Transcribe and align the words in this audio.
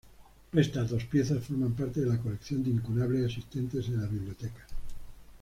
Estas 0.51 0.89
dos 0.89 1.03
piezas 1.05 1.43
forman 1.43 1.73
parte 1.73 1.99
de 2.01 2.07
la 2.07 2.17
colección 2.17 2.63
de 2.63 2.71
incunables 2.71 3.23
existentes 3.25 3.85
en 3.89 4.01
la 4.01 4.07
Biblioteca. 4.07 4.65